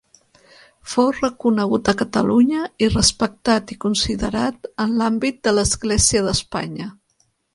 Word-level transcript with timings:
Fou 0.93 1.09
reconegut 1.17 1.91
a 1.93 1.95
Catalunya 1.99 2.61
i 2.85 2.89
respectat 2.95 3.75
i 3.75 3.79
considerat 3.87 4.67
en 4.85 4.97
l'àmbit 5.03 5.39
de 5.49 5.53
l'Església 5.59 6.25
d'Espanya. 6.29 6.89